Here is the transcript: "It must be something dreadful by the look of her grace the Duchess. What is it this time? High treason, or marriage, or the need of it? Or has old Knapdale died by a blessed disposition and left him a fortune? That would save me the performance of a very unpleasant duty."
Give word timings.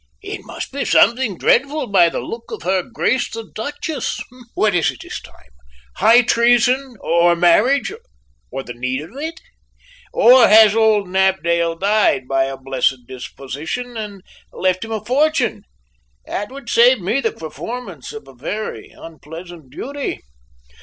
"It 0.23 0.43
must 0.45 0.71
be 0.71 0.83
something 0.83 1.37
dreadful 1.37 1.85
by 1.85 2.09
the 2.09 2.21
look 2.21 2.45
of 2.49 2.63
her 2.63 2.81
grace 2.81 3.29
the 3.29 3.47
Duchess. 3.53 4.19
What 4.55 4.73
is 4.73 4.89
it 4.89 5.01
this 5.03 5.21
time? 5.21 5.51
High 5.97 6.23
treason, 6.23 6.95
or 7.01 7.35
marriage, 7.35 7.93
or 8.49 8.63
the 8.63 8.73
need 8.73 9.01
of 9.03 9.15
it? 9.17 9.39
Or 10.11 10.47
has 10.47 10.75
old 10.75 11.07
Knapdale 11.07 11.75
died 11.79 12.27
by 12.27 12.45
a 12.45 12.57
blessed 12.57 13.01
disposition 13.07 13.95
and 13.95 14.23
left 14.51 14.83
him 14.83 14.91
a 14.91 15.05
fortune? 15.05 15.65
That 16.25 16.51
would 16.51 16.67
save 16.71 16.99
me 16.99 17.21
the 17.21 17.31
performance 17.31 18.11
of 18.11 18.27
a 18.27 18.33
very 18.33 18.89
unpleasant 18.97 19.69
duty." 19.69 20.21